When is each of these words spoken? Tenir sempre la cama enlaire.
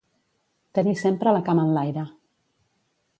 Tenir 0.77 0.95
sempre 1.01 1.33
la 1.37 1.43
cama 1.49 1.65
enlaire. 1.69 2.07